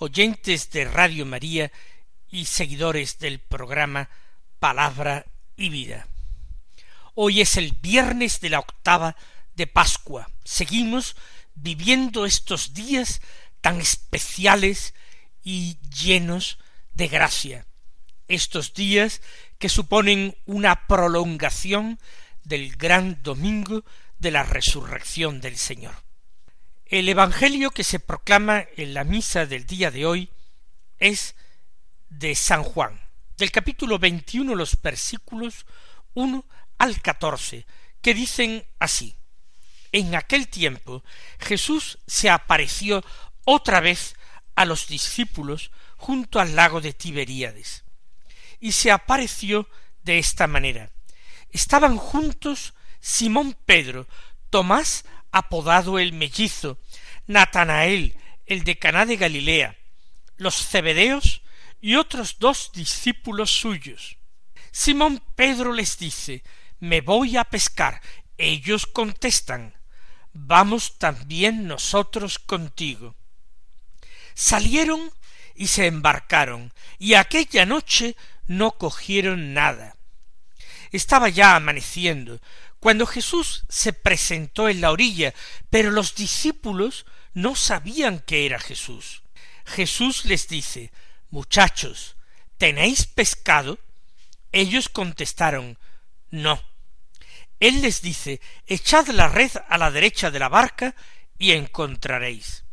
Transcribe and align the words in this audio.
oyentes 0.00 0.70
de 0.70 0.84
Radio 0.84 1.24
María 1.26 1.70
y 2.28 2.46
seguidores 2.46 3.18
del 3.18 3.38
programa 3.38 4.08
Palabra 4.58 5.26
y 5.56 5.68
Vida. 5.68 6.08
Hoy 7.14 7.40
es 7.40 7.56
el 7.56 7.72
viernes 7.72 8.40
de 8.40 8.50
la 8.50 8.60
octava 8.60 9.16
de 9.54 9.66
Pascua. 9.66 10.28
Seguimos 10.44 11.16
viviendo 11.54 12.26
estos 12.26 12.74
días 12.74 13.20
tan 13.60 13.80
especiales 13.80 14.94
y 15.42 15.78
llenos 15.90 16.58
de 16.94 17.08
gracia 17.08 17.66
estos 18.30 18.74
días 18.74 19.20
que 19.58 19.68
suponen 19.68 20.36
una 20.46 20.86
prolongación 20.86 21.98
del 22.44 22.76
gran 22.76 23.22
domingo 23.22 23.84
de 24.18 24.30
la 24.30 24.44
resurrección 24.44 25.40
del 25.40 25.56
Señor. 25.56 26.09
El 26.90 27.08
Evangelio 27.08 27.70
que 27.70 27.84
se 27.84 28.00
proclama 28.00 28.66
en 28.76 28.94
la 28.94 29.04
misa 29.04 29.46
del 29.46 29.64
día 29.64 29.92
de 29.92 30.06
hoy 30.06 30.28
es 30.98 31.36
de 32.08 32.34
San 32.34 32.64
Juan, 32.64 33.00
del 33.38 33.52
capítulo 33.52 34.00
veintiuno 34.00 34.56
los 34.56 34.82
versículos 34.82 35.66
uno 36.14 36.44
al 36.78 37.00
catorce, 37.00 37.64
que 38.02 38.12
dicen 38.12 38.66
así 38.80 39.14
En 39.92 40.16
aquel 40.16 40.48
tiempo 40.48 41.04
Jesús 41.38 42.00
se 42.08 42.28
apareció 42.28 43.04
otra 43.44 43.78
vez 43.78 44.16
a 44.56 44.64
los 44.64 44.88
discípulos 44.88 45.70
junto 45.96 46.40
al 46.40 46.56
lago 46.56 46.80
de 46.80 46.92
Tiberíades 46.92 47.84
y 48.58 48.72
se 48.72 48.90
apareció 48.90 49.68
de 50.02 50.18
esta 50.18 50.48
manera. 50.48 50.90
Estaban 51.50 51.96
juntos 51.96 52.74
Simón 52.98 53.56
Pedro, 53.64 54.08
Tomás 54.50 55.04
apodado 55.32 55.98
el 55.98 56.12
mellizo, 56.12 56.78
Natanael, 57.26 58.16
el 58.46 58.64
de 58.64 58.78
Caná 58.78 59.06
de 59.06 59.16
Galilea, 59.16 59.76
los 60.36 60.66
cebedeos 60.66 61.42
y 61.80 61.96
otros 61.96 62.38
dos 62.38 62.70
discípulos 62.74 63.50
suyos. 63.50 64.16
Simón 64.72 65.22
Pedro 65.34 65.72
les 65.72 65.98
dice 65.98 66.42
Me 66.78 67.00
voy 67.00 67.36
a 67.36 67.44
pescar. 67.44 68.00
Ellos 68.38 68.86
contestan 68.86 69.74
Vamos 70.32 70.98
también 70.98 71.66
nosotros 71.66 72.38
contigo. 72.38 73.16
Salieron 74.34 75.12
y 75.56 75.66
se 75.66 75.86
embarcaron, 75.86 76.72
y 76.98 77.14
aquella 77.14 77.66
noche 77.66 78.16
no 78.46 78.72
cogieron 78.72 79.52
nada. 79.54 79.96
Estaba 80.92 81.28
ya 81.28 81.56
amaneciendo, 81.56 82.40
cuando 82.80 83.06
Jesús 83.06 83.64
se 83.68 83.92
presentó 83.92 84.68
en 84.68 84.80
la 84.80 84.90
orilla, 84.90 85.34
pero 85.68 85.90
los 85.90 86.14
discípulos 86.14 87.06
no 87.34 87.54
sabían 87.54 88.20
que 88.20 88.46
era 88.46 88.58
Jesús. 88.58 89.22
Jesús 89.66 90.24
les 90.24 90.48
dice 90.48 90.90
Muchachos, 91.28 92.16
¿tenéis 92.56 93.06
pescado? 93.06 93.78
Ellos 94.50 94.88
contestaron 94.88 95.78
No. 96.30 96.60
Él 97.60 97.82
les 97.82 98.00
dice 98.00 98.40
Echad 98.66 99.08
la 99.08 99.28
red 99.28 99.52
a 99.68 99.76
la 99.78 99.90
derecha 99.90 100.30
de 100.30 100.38
la 100.38 100.48
barca 100.48 100.96
y 101.38 101.52
encontraréis. 101.52 102.64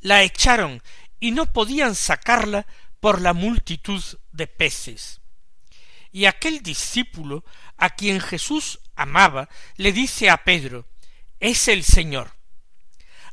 La 0.00 0.22
echaron 0.22 0.80
y 1.18 1.32
no 1.32 1.52
podían 1.52 1.94
sacarla 1.94 2.66
por 3.00 3.20
la 3.20 3.32
multitud 3.32 4.02
de 4.30 4.46
peces. 4.46 5.20
Y 6.12 6.26
aquel 6.26 6.62
discípulo 6.62 7.44
a 7.76 7.90
quien 7.90 8.20
Jesús 8.20 8.80
amaba 9.00 9.48
le 9.76 9.92
dice 9.92 10.30
a 10.30 10.44
Pedro 10.44 10.86
es 11.40 11.68
el 11.68 11.84
Señor. 11.84 12.32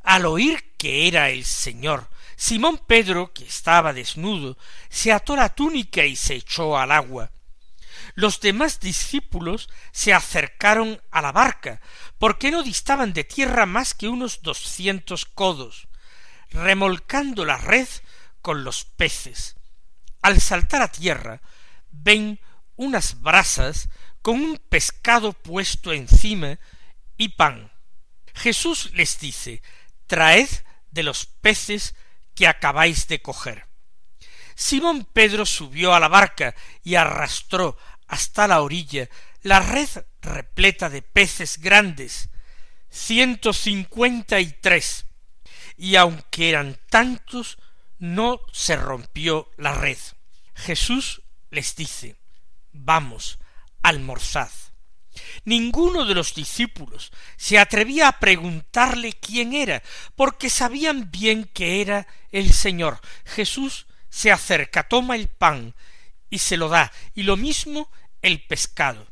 Al 0.01 0.25
oír 0.25 0.75
que 0.77 1.07
era 1.07 1.29
el 1.29 1.43
Señor, 1.43 2.09
Simón 2.37 2.77
Pedro, 2.77 3.33
que 3.33 3.43
estaba 3.43 3.91
desnudo, 3.93 4.57
se 4.89 5.11
ató 5.11 5.35
la 5.35 5.49
túnica 5.53 6.05
y 6.05 6.15
se 6.15 6.35
echó 6.35 6.77
al 6.77 6.91
agua. 6.91 7.31
Los 8.13 8.39
demás 8.39 8.79
discípulos 8.79 9.69
se 9.91 10.13
acercaron 10.13 11.01
a 11.11 11.21
la 11.21 11.31
barca, 11.31 11.81
porque 12.17 12.51
no 12.51 12.63
distaban 12.63 13.11
de 13.11 13.25
tierra 13.25 13.65
más 13.65 13.93
que 13.93 14.07
unos 14.07 14.41
doscientos 14.41 15.25
codos, 15.25 15.87
remolcando 16.51 17.43
la 17.43 17.57
red 17.57 17.87
con 18.41 18.63
los 18.63 18.85
peces. 18.85 19.55
Al 20.21 20.39
saltar 20.39 20.81
a 20.81 20.91
tierra, 20.91 21.41
ven 21.91 22.39
unas 22.75 23.21
brasas 23.21 23.89
con 24.21 24.35
un 24.35 24.57
pescado 24.57 25.33
puesto 25.33 25.93
encima 25.93 26.59
y 27.17 27.29
pan. 27.29 27.71
Jesús 28.33 28.91
les 28.93 29.19
dice 29.19 29.61
Traed 30.05 30.49
de 30.91 31.03
los 31.03 31.25
peces 31.25 31.95
que 32.35 32.47
acabáis 32.47 33.07
de 33.07 33.21
coger. 33.21 33.67
Simón 34.55 35.05
Pedro 35.05 35.45
subió 35.45 35.93
a 35.93 35.99
la 35.99 36.07
barca 36.07 36.55
y 36.83 36.95
arrastró 36.95 37.77
hasta 38.07 38.47
la 38.47 38.61
orilla 38.61 39.09
la 39.43 39.59
red 39.59 39.87
repleta 40.21 40.89
de 40.89 41.01
peces 41.01 41.59
grandes, 41.59 42.29
ciento 42.89 43.53
cincuenta 43.53 44.39
y 44.39 44.51
tres, 44.51 45.05
y 45.77 45.95
aunque 45.95 46.49
eran 46.49 46.79
tantos, 46.89 47.57
no 47.99 48.41
se 48.51 48.75
rompió 48.75 49.51
la 49.57 49.73
red. 49.73 49.97
Jesús 50.55 51.21
les 51.49 51.75
dice 51.75 52.15
Vamos, 52.71 53.39
almorzad. 53.81 54.49
Ninguno 55.45 56.05
de 56.05 56.13
los 56.13 56.35
discípulos 56.35 57.11
se 57.37 57.57
atrevía 57.57 58.07
a 58.07 58.19
preguntarle 58.19 59.13
quién 59.13 59.53
era, 59.53 59.81
porque 60.15 60.49
sabían 60.49 61.11
bien 61.11 61.45
que 61.45 61.81
era 61.81 62.07
el 62.31 62.53
Señor. 62.53 62.99
Jesús 63.25 63.87
se 64.09 64.31
acerca, 64.31 64.87
toma 64.87 65.15
el 65.15 65.27
pan 65.27 65.75
y 66.29 66.39
se 66.39 66.57
lo 66.57 66.69
da, 66.69 66.91
y 67.13 67.23
lo 67.23 67.37
mismo 67.37 67.91
el 68.21 68.45
pescado. 68.45 69.07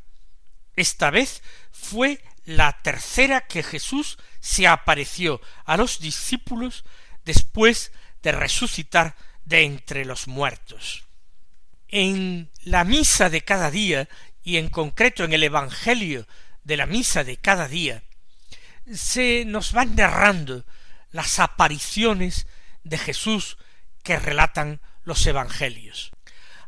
Esta 0.74 1.10
vez 1.10 1.42
fue 1.72 2.22
la 2.44 2.80
tercera 2.82 3.46
que 3.46 3.62
Jesús 3.62 4.18
se 4.40 4.66
apareció 4.66 5.40
a 5.64 5.76
los 5.76 5.98
discípulos 5.98 6.84
después 7.24 7.92
de 8.22 8.32
resucitar 8.32 9.16
de 9.44 9.62
entre 9.62 10.04
los 10.04 10.28
muertos. 10.28 11.04
En 11.88 12.50
la 12.62 12.84
misa 12.84 13.30
de 13.30 13.42
cada 13.42 13.70
día, 13.70 14.08
y 14.46 14.58
en 14.58 14.68
concreto 14.68 15.24
en 15.24 15.32
el 15.32 15.42
Evangelio 15.42 16.24
de 16.62 16.76
la 16.76 16.86
misa 16.86 17.24
de 17.24 17.36
cada 17.36 17.66
día, 17.66 18.04
se 18.94 19.44
nos 19.44 19.72
van 19.72 19.96
narrando 19.96 20.64
las 21.10 21.40
apariciones 21.40 22.46
de 22.84 22.96
Jesús 22.96 23.58
que 24.04 24.20
relatan 24.20 24.80
los 25.02 25.26
Evangelios. 25.26 26.12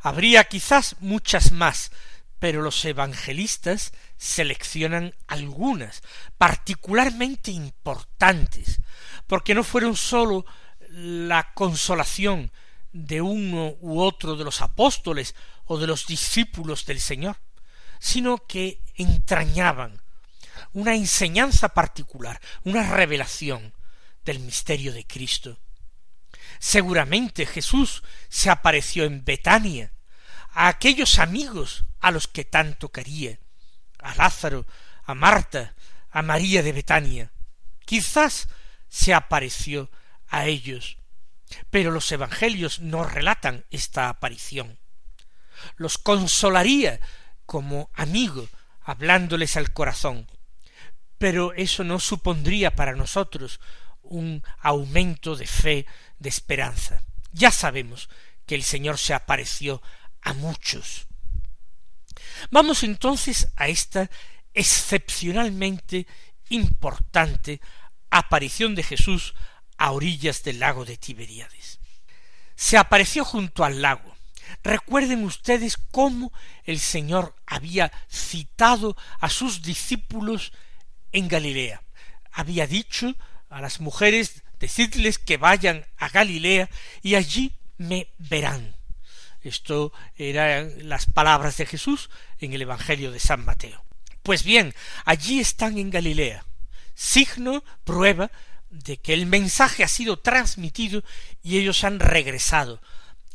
Habría 0.00 0.42
quizás 0.42 0.96
muchas 0.98 1.52
más, 1.52 1.92
pero 2.40 2.62
los 2.62 2.84
evangelistas 2.84 3.92
seleccionan 4.16 5.14
algunas 5.28 6.02
particularmente 6.36 7.52
importantes, 7.52 8.80
porque 9.28 9.54
no 9.54 9.62
fueron 9.62 9.94
sólo 9.94 10.44
la 10.90 11.52
consolación 11.54 12.50
de 12.92 13.20
uno 13.20 13.76
u 13.80 14.00
otro 14.00 14.34
de 14.34 14.42
los 14.42 14.62
apóstoles 14.62 15.36
o 15.66 15.78
de 15.78 15.86
los 15.86 16.08
discípulos 16.08 16.84
del 16.84 16.98
Señor, 16.98 17.36
sino 17.98 18.38
que 18.46 18.80
entrañaban 18.94 20.02
una 20.72 20.94
enseñanza 20.94 21.70
particular, 21.70 22.40
una 22.64 22.90
revelación 22.94 23.74
del 24.24 24.40
misterio 24.40 24.92
de 24.92 25.06
Cristo. 25.06 25.58
Seguramente 26.58 27.46
Jesús 27.46 28.02
se 28.28 28.50
apareció 28.50 29.04
en 29.04 29.24
Betania, 29.24 29.92
a 30.50 30.68
aquellos 30.68 31.18
amigos 31.18 31.84
a 32.00 32.10
los 32.10 32.26
que 32.26 32.44
tanto 32.44 32.90
quería, 32.90 33.38
a 33.98 34.14
Lázaro, 34.14 34.66
a 35.04 35.14
Marta, 35.14 35.74
a 36.10 36.22
María 36.22 36.62
de 36.62 36.72
Betania. 36.72 37.32
Quizás 37.84 38.48
se 38.88 39.14
apareció 39.14 39.90
a 40.28 40.46
ellos. 40.46 40.98
Pero 41.70 41.90
los 41.90 42.10
evangelios 42.12 42.80
no 42.80 43.04
relatan 43.04 43.64
esta 43.70 44.08
aparición. 44.08 44.78
Los 45.76 45.96
consolaría 45.96 47.00
como 47.48 47.88
amigo, 47.94 48.46
hablándoles 48.82 49.56
al 49.56 49.72
corazón. 49.72 50.26
Pero 51.16 51.54
eso 51.54 51.82
no 51.82 51.98
supondría 51.98 52.76
para 52.76 52.94
nosotros 52.94 53.58
un 54.02 54.42
aumento 54.60 55.34
de 55.34 55.46
fe, 55.46 55.86
de 56.18 56.28
esperanza. 56.28 57.02
Ya 57.32 57.50
sabemos 57.50 58.10
que 58.44 58.54
el 58.54 58.62
Señor 58.62 58.98
se 58.98 59.14
apareció 59.14 59.80
a 60.20 60.34
muchos. 60.34 61.06
Vamos 62.50 62.82
entonces 62.82 63.48
a 63.56 63.68
esta 63.68 64.10
excepcionalmente 64.52 66.06
importante 66.50 67.62
aparición 68.10 68.74
de 68.74 68.82
Jesús 68.82 69.34
a 69.78 69.92
orillas 69.92 70.42
del 70.42 70.60
lago 70.60 70.84
de 70.84 70.98
Tiberíades. 70.98 71.80
Se 72.56 72.76
apareció 72.76 73.24
junto 73.24 73.64
al 73.64 73.80
lago. 73.80 74.17
Recuerden 74.62 75.24
ustedes 75.24 75.76
cómo 75.76 76.32
el 76.64 76.78
Señor 76.78 77.34
había 77.46 77.92
citado 78.10 78.96
a 79.20 79.28
sus 79.30 79.62
discípulos 79.62 80.52
en 81.12 81.28
Galilea. 81.28 81.82
Había 82.32 82.66
dicho 82.66 83.14
a 83.48 83.60
las 83.60 83.80
mujeres, 83.80 84.42
decidles 84.58 85.18
que 85.18 85.36
vayan 85.36 85.86
a 85.96 86.08
Galilea 86.08 86.68
y 87.02 87.14
allí 87.14 87.52
me 87.76 88.08
verán. 88.18 88.76
Esto 89.42 89.92
eran 90.16 90.88
las 90.88 91.06
palabras 91.06 91.56
de 91.56 91.66
Jesús 91.66 92.10
en 92.38 92.52
el 92.52 92.62
Evangelio 92.62 93.12
de 93.12 93.20
San 93.20 93.44
Mateo. 93.44 93.84
Pues 94.22 94.42
bien, 94.42 94.74
allí 95.04 95.40
están 95.40 95.78
en 95.78 95.90
Galilea, 95.90 96.44
signo, 96.94 97.64
prueba 97.84 98.30
de 98.68 98.98
que 98.98 99.14
el 99.14 99.26
mensaje 99.26 99.84
ha 99.84 99.88
sido 99.88 100.18
transmitido 100.18 101.02
y 101.42 101.58
ellos 101.58 101.84
han 101.84 102.00
regresado 102.00 102.82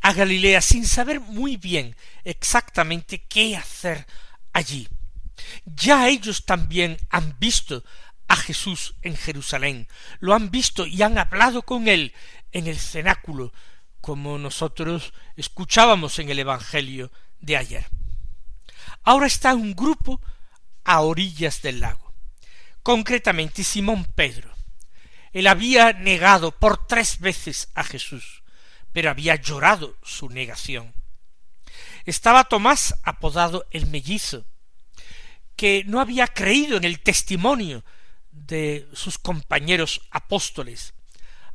a 0.04 0.12
Galilea 0.12 0.62
sin 0.62 0.86
saber 0.86 1.22
muy 1.22 1.56
bien 1.56 1.96
exactamente 2.26 3.24
qué 3.24 3.56
hacer 3.56 4.06
allí. 4.52 4.88
Ya 5.66 6.10
ellos 6.10 6.46
también 6.46 6.98
han 7.10 7.40
visto 7.40 7.84
a 8.28 8.36
Jesús 8.36 8.96
en 9.02 9.16
Jerusalén, 9.16 9.88
lo 10.20 10.34
han 10.34 10.52
visto 10.52 10.86
y 10.86 11.02
han 11.02 11.18
hablado 11.18 11.62
con 11.62 11.88
él 11.88 12.14
en 12.52 12.68
el 12.68 12.78
cenáculo, 12.78 13.54
como 14.02 14.38
nosotros 14.38 15.14
escuchábamos 15.38 16.20
en 16.20 16.30
el 16.30 16.40
Evangelio 16.40 17.10
de 17.40 17.56
ayer. 17.56 17.86
Ahora 19.04 19.28
está 19.28 19.56
un 19.56 19.74
grupo 19.74 20.22
a 20.84 21.00
orillas 21.00 21.62
del 21.62 21.80
lago, 21.80 22.14
concretamente 22.84 23.64
Simón 23.64 24.04
Pedro. 24.04 24.54
Él 25.32 25.48
había 25.48 25.94
negado 25.94 26.52
por 26.52 26.88
tres 26.88 27.20
veces 27.20 27.70
a 27.74 27.86
Jesús, 27.86 28.43
pero 28.94 29.10
había 29.10 29.36
llorado 29.36 29.98
su 30.04 30.30
negación. 30.30 30.94
Estaba 32.06 32.46
Tomás 32.46 32.96
apodado 33.04 33.66
el 33.72 33.88
mellizo, 33.88 34.46
que 35.56 35.84
no 35.86 36.00
había 36.00 36.28
creído 36.28 36.78
en 36.78 36.84
el 36.84 37.00
testimonio 37.00 37.84
de 38.32 38.88
sus 38.94 39.18
compañeros 39.18 40.02
apóstoles, 40.12 40.94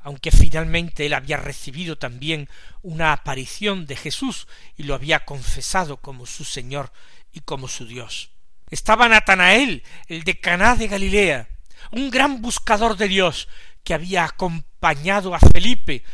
aunque 0.00 0.30
finalmente 0.30 1.06
él 1.06 1.14
había 1.14 1.36
recibido 1.36 1.96
también 1.96 2.48
una 2.82 3.12
aparición 3.12 3.86
de 3.86 3.96
Jesús 3.96 4.46
y 4.76 4.84
lo 4.84 4.94
había 4.94 5.24
confesado 5.24 5.98
como 5.98 6.26
su 6.26 6.44
Señor 6.44 6.92
y 7.32 7.40
como 7.40 7.68
su 7.68 7.86
Dios. 7.86 8.30
Estaba 8.70 9.08
Natanael, 9.08 9.82
el 10.06 10.24
de 10.24 10.40
Caná 10.40 10.76
de 10.76 10.88
Galilea, 10.88 11.48
un 11.90 12.10
gran 12.10 12.40
buscador 12.42 12.96
de 12.96 13.08
Dios 13.08 13.48
que 13.82 13.94
había 13.94 14.24
acompañado 14.24 15.34
a 15.34 15.40
Felipe 15.40 16.04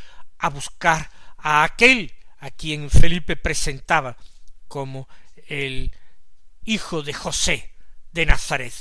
a 0.44 0.50
buscar 0.50 1.10
a 1.38 1.64
aquel 1.64 2.12
a 2.38 2.50
quien 2.50 2.90
Felipe 2.90 3.34
presentaba 3.34 4.18
como 4.68 5.08
el 5.48 5.90
hijo 6.64 7.02
de 7.02 7.14
José 7.14 7.72
de 8.12 8.26
Nazaret. 8.26 8.74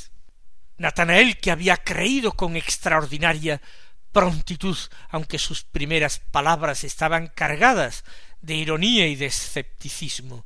Natanael 0.78 1.38
que 1.38 1.52
había 1.52 1.78
creído 1.78 2.34
con 2.34 2.58
extraordinaria 2.58 3.62
prontitud, 4.12 4.78
aunque 5.08 5.40
sus 5.40 5.64
primeras 5.64 6.20
palabras 6.20 6.84
estaban 6.84 7.28
cargadas 7.28 8.04
de 8.42 8.56
ironía 8.56 9.08
y 9.08 9.16
de 9.16 9.28
escepticismo. 9.28 10.46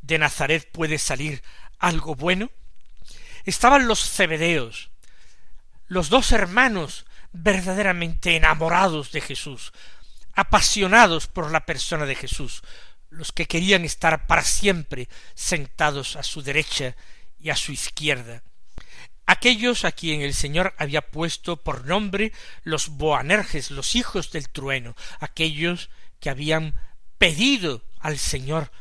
¿De 0.00 0.18
Nazaret 0.18 0.72
puede 0.72 0.96
salir 0.96 1.42
algo 1.78 2.14
bueno? 2.14 2.50
Estaban 3.44 3.86
los 3.86 4.10
cebedeos, 4.10 4.90
los 5.86 6.08
dos 6.08 6.32
hermanos 6.32 7.04
verdaderamente 7.32 8.36
enamorados 8.36 9.12
de 9.12 9.20
Jesús, 9.20 9.74
apasionados 10.40 11.26
por 11.26 11.50
la 11.50 11.66
persona 11.66 12.06
de 12.06 12.14
Jesús, 12.14 12.62
los 13.10 13.30
que 13.30 13.44
querían 13.44 13.84
estar 13.84 14.26
para 14.26 14.42
siempre 14.42 15.08
sentados 15.34 16.16
a 16.16 16.22
su 16.22 16.40
derecha 16.40 16.96
y 17.38 17.50
a 17.50 17.56
su 17.56 17.72
izquierda, 17.72 18.42
aquellos 19.26 19.84
a 19.84 19.92
quien 19.92 20.22
el 20.22 20.32
Señor 20.32 20.74
había 20.78 21.02
puesto 21.02 21.62
por 21.62 21.84
nombre 21.84 22.32
los 22.62 22.88
Boanerges, 22.88 23.70
los 23.70 23.94
hijos 23.96 24.32
del 24.32 24.48
trueno, 24.48 24.96
aquellos 25.18 25.90
que 26.20 26.30
habían 26.30 26.74
pedido 27.18 27.84
al 27.98 28.18
Señor 28.18 28.72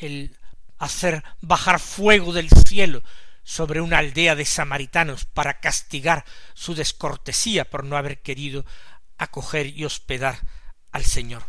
el 0.00 0.36
hacer 0.78 1.22
bajar 1.40 1.78
fuego 1.78 2.32
del 2.32 2.50
cielo 2.50 3.04
sobre 3.44 3.80
una 3.80 3.98
aldea 3.98 4.34
de 4.34 4.44
samaritanos 4.44 5.24
para 5.24 5.60
castigar 5.60 6.24
su 6.54 6.74
descortesía 6.74 7.64
por 7.64 7.84
no 7.84 7.96
haber 7.96 8.22
querido 8.22 8.66
acoger 9.18 9.66
y 9.66 9.84
hospedar 9.84 10.40
al 10.92 11.04
Señor. 11.04 11.44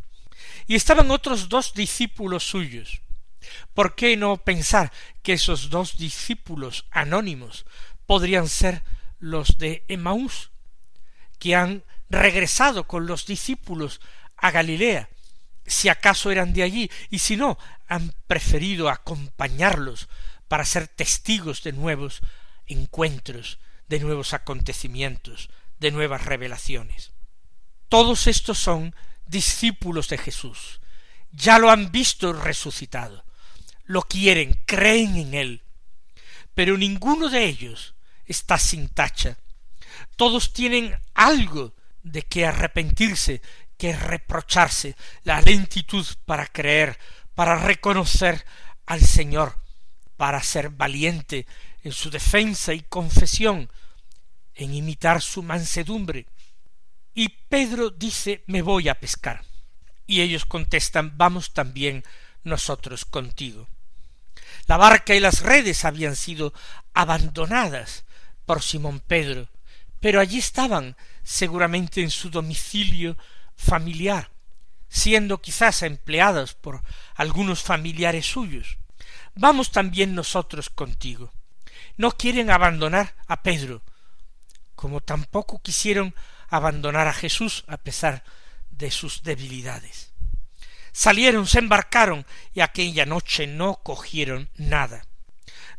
Y 0.67 0.75
estaban 0.75 1.11
otros 1.11 1.49
dos 1.49 1.73
discípulos 1.73 2.43
suyos. 2.43 3.01
¿Por 3.73 3.95
qué 3.95 4.15
no 4.17 4.37
pensar 4.37 4.91
que 5.23 5.33
esos 5.33 5.69
dos 5.69 5.97
discípulos 5.97 6.85
anónimos 6.91 7.65
podrían 8.05 8.47
ser 8.47 8.83
los 9.19 9.57
de 9.57 9.83
Emaús, 9.87 10.51
que 11.39 11.55
han 11.55 11.83
regresado 12.09 12.87
con 12.87 13.07
los 13.07 13.25
discípulos 13.25 14.01
a 14.37 14.51
Galilea, 14.51 15.09
si 15.65 15.89
acaso 15.89 16.31
eran 16.31 16.53
de 16.53 16.63
allí, 16.63 16.91
y 17.09 17.19
si 17.19 17.37
no, 17.37 17.57
han 17.87 18.13
preferido 18.27 18.89
acompañarlos 18.89 20.09
para 20.47 20.65
ser 20.65 20.87
testigos 20.87 21.63
de 21.63 21.71
nuevos 21.71 22.21
encuentros, 22.65 23.59
de 23.87 23.99
nuevos 23.99 24.33
acontecimientos, 24.33 25.49
de 25.79 25.91
nuevas 25.91 26.25
revelaciones. 26.25 27.11
Todos 27.89 28.27
estos 28.27 28.57
son 28.57 28.95
discípulos 29.31 30.09
de 30.09 30.19
Jesús, 30.19 30.79
ya 31.31 31.57
lo 31.57 31.71
han 31.71 31.91
visto 31.91 32.33
resucitado, 32.33 33.23
lo 33.85 34.03
quieren, 34.03 34.61
creen 34.67 35.15
en 35.17 35.33
él, 35.33 35.63
pero 36.53 36.77
ninguno 36.77 37.29
de 37.29 37.45
ellos 37.45 37.95
está 38.25 38.57
sin 38.59 38.89
tacha. 38.89 39.37
Todos 40.15 40.53
tienen 40.53 40.95
algo 41.13 41.73
de 42.03 42.21
que 42.23 42.45
arrepentirse, 42.45 43.41
que 43.77 43.95
reprocharse, 43.95 44.95
la 45.23 45.41
lentitud 45.41 46.05
para 46.25 46.45
creer, 46.45 46.99
para 47.33 47.55
reconocer 47.55 48.45
al 48.85 49.01
Señor, 49.01 49.57
para 50.17 50.43
ser 50.43 50.69
valiente 50.69 51.47
en 51.83 51.91
su 51.91 52.09
defensa 52.09 52.73
y 52.73 52.81
confesión, 52.81 53.71
en 54.53 54.73
imitar 54.73 55.21
su 55.21 55.41
mansedumbre. 55.41 56.27
Y 57.13 57.29
Pedro 57.29 57.89
dice 57.89 58.43
me 58.47 58.61
voy 58.61 58.89
a 58.89 58.99
pescar. 58.99 59.43
Y 60.07 60.21
ellos 60.21 60.45
contestan 60.45 61.17
vamos 61.17 61.53
también 61.53 62.03
nosotros 62.43 63.05
contigo. 63.05 63.67
La 64.67 64.77
barca 64.77 65.15
y 65.15 65.19
las 65.19 65.41
redes 65.41 65.85
habían 65.85 66.15
sido 66.15 66.53
abandonadas 66.93 68.05
por 68.45 68.61
Simón 68.61 68.99
Pedro, 68.99 69.47
pero 69.99 70.19
allí 70.19 70.39
estaban 70.39 70.95
seguramente 71.23 72.01
en 72.01 72.09
su 72.09 72.29
domicilio 72.29 73.17
familiar, 73.55 74.29
siendo 74.89 75.41
quizás 75.41 75.83
empleados 75.83 76.53
por 76.53 76.81
algunos 77.15 77.61
familiares 77.61 78.25
suyos. 78.25 78.77
Vamos 79.35 79.71
también 79.71 80.15
nosotros 80.15 80.69
contigo. 80.69 81.31
No 81.97 82.11
quieren 82.11 82.49
abandonar 82.49 83.15
a 83.27 83.43
Pedro, 83.43 83.81
como 84.75 85.01
tampoco 85.01 85.61
quisieron 85.61 86.15
abandonar 86.51 87.07
a 87.07 87.13
Jesús 87.13 87.63
a 87.67 87.77
pesar 87.77 88.23
de 88.69 88.91
sus 88.91 89.23
debilidades. 89.23 90.11
Salieron, 90.91 91.47
se 91.47 91.59
embarcaron 91.59 92.25
y 92.53 92.59
aquella 92.59 93.05
noche 93.05 93.47
no 93.47 93.77
cogieron 93.77 94.49
nada. 94.57 95.07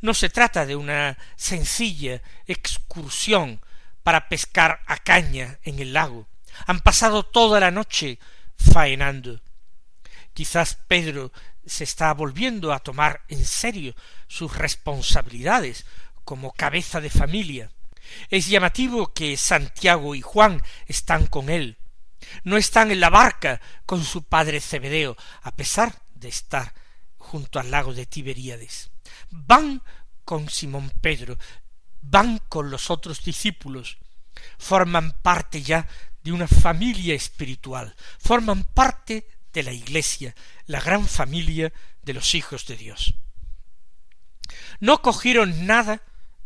No 0.01 0.15
se 0.15 0.31
trata 0.31 0.67
de 0.67 0.75
una 0.75 1.19
sencilla 1.37 2.23
excursión 2.47 3.61
para 4.03 4.29
pescar 4.29 4.81
a 4.87 4.97
caña 4.97 5.59
en 5.63 5.79
el 5.79 5.93
lago. 5.93 6.27
Han 6.67 6.81
pasado 6.81 7.23
toda 7.23 7.61
la 7.61 7.71
noche 7.71 8.19
faenando. 8.57 9.41
Quizás 10.33 10.79
Pedro 10.89 11.33
se 11.67 11.85
está 11.85 12.13
volviendo 12.15 12.73
a 12.73 12.81
tomar 12.81 13.23
en 13.29 13.45
serio 13.45 13.95
sus 14.27 14.57
responsabilidades 14.57 15.85
como 16.25 16.53
cabeza 16.53 17.01
de 17.01 17.11
familia. 17.11 17.71
Es 18.29 18.49
llamativo 18.49 19.13
que 19.13 19.37
Santiago 19.37 20.15
y 20.15 20.21
Juan 20.21 20.63
están 20.87 21.27
con 21.27 21.51
él. 21.51 21.79
No 22.45 22.57
están 22.57 22.91
en 22.91 23.01
la 23.01 23.11
barca 23.11 23.61
con 23.85 24.05
su 24.05 24.25
padre 24.25 24.61
Zebedeo, 24.61 25.17
a 25.43 25.55
pesar 25.57 26.03
de 26.15 26.29
estar 26.29 26.73
junto 27.19 27.59
al 27.59 27.71
lago 27.71 27.95
de 27.95 28.07
Tiberíades 28.07 28.93
van 29.31 29.83
con 30.25 30.49
Simón 30.49 30.93
Pedro, 31.01 31.39
van 32.01 32.39
con 32.49 32.71
los 32.71 32.91
otros 32.91 33.25
discípulos, 33.25 33.99
forman 34.59 35.13
parte 35.23 35.63
ya 35.63 35.89
de 36.23 36.33
una 36.33 36.47
familia 36.47 37.15
espiritual, 37.15 37.95
forman 38.19 38.65
parte 38.65 39.27
de 39.53 39.63
la 39.63 39.73
Iglesia, 39.73 40.35
la 40.67 40.81
gran 40.81 41.07
familia 41.07 41.73
de 42.03 42.15
los 42.15 42.35
hijos 42.35 42.67
de 42.67 42.77
Dios. 42.77 43.15
No 44.81 45.03
cogieron 45.03 45.67
nada 45.67 46.03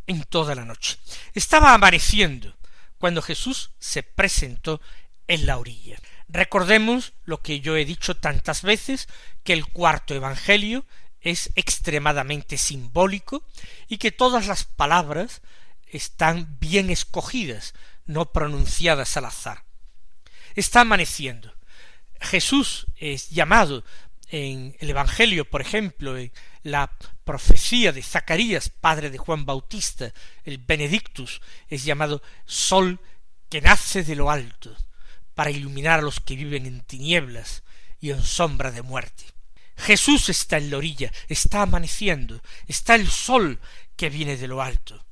en 0.06 0.22
toda 0.24 0.54
la 0.54 0.64
noche. 0.64 0.98
Estaba 1.34 1.74
amaneciendo 1.74 2.56
cuando 2.98 3.22
Jesús 3.22 3.70
se 3.78 4.02
presentó 4.02 4.80
en 5.28 5.46
la 5.46 5.58
orilla. 5.58 5.98
Recordemos 6.28 7.12
lo 7.24 7.40
que 7.40 7.60
yo 7.60 7.76
he 7.76 7.84
dicho 7.84 8.16
tantas 8.16 8.62
veces, 8.62 9.08
que 9.44 9.52
el 9.52 9.66
cuarto 9.66 10.14
Evangelio 10.14 10.84
es 11.20 11.50
extremadamente 11.54 12.58
simbólico 12.58 13.44
y 13.88 13.98
que 13.98 14.12
todas 14.12 14.46
las 14.46 14.64
palabras 14.64 15.42
están 15.86 16.58
bien 16.58 16.90
escogidas, 16.90 17.74
no 18.04 18.32
pronunciadas 18.32 19.16
al 19.16 19.26
azar. 19.26 19.64
Está 20.54 20.82
amaneciendo. 20.82 21.52
Jesús 22.20 22.86
es 22.96 23.30
llamado 23.30 23.84
en 24.28 24.76
el 24.80 24.90
Evangelio, 24.90 25.48
por 25.48 25.60
ejemplo, 25.60 26.16
la 26.66 26.90
profecía 27.24 27.92
de 27.92 28.02
Zacarías, 28.02 28.68
padre 28.68 29.10
de 29.10 29.18
Juan 29.18 29.46
Bautista, 29.46 30.12
el 30.44 30.58
Benedictus, 30.58 31.40
es 31.68 31.84
llamado 31.84 32.22
sol 32.44 33.00
que 33.48 33.60
nace 33.60 34.02
de 34.02 34.16
lo 34.16 34.30
alto, 34.30 34.76
para 35.34 35.50
iluminar 35.50 36.00
a 36.00 36.02
los 36.02 36.20
que 36.20 36.36
viven 36.36 36.66
en 36.66 36.80
tinieblas 36.80 37.62
y 38.00 38.10
en 38.10 38.22
sombra 38.22 38.72
de 38.72 38.82
muerte. 38.82 39.24
Jesús 39.76 40.28
está 40.28 40.56
en 40.56 40.70
la 40.70 40.78
orilla, 40.78 41.12
está 41.28 41.62
amaneciendo, 41.62 42.42
está 42.66 42.94
el 42.94 43.08
sol 43.08 43.60
que 43.94 44.10
viene 44.10 44.36
de 44.36 44.48
lo 44.48 44.62
alto. 44.62 45.04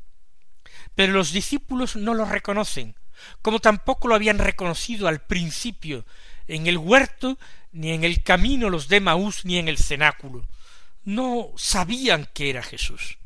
Pero 0.95 1.13
los 1.13 1.33
discípulos 1.33 1.97
no 1.97 2.15
lo 2.15 2.25
reconocen, 2.25 2.97
como 3.43 3.61
tampoco 3.61 4.09
lo 4.09 4.15
habían 4.15 4.39
reconocido 4.39 5.07
al 5.07 5.21
principio 5.21 6.05
en 6.49 6.67
el 6.67 6.79
huerto, 6.79 7.39
ni 7.73 7.93
en 7.93 8.05
el 8.05 8.23
camino 8.23 8.71
los 8.71 8.89
de 8.89 9.01
Maús, 9.01 9.45
ni 9.45 9.59
en 9.59 9.69
el 9.69 9.79
cenáculo. 9.79 10.47
No 11.05 11.53
sabían 11.57 12.29
que 12.33 12.51
era 12.51 12.63
Jesús. 12.63 13.19